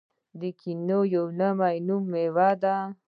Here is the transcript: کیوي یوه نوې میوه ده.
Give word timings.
کیوي 0.59 0.99
یوه 1.15 1.31
نوې 1.39 1.75
میوه 2.11 2.49
ده. 2.61 2.75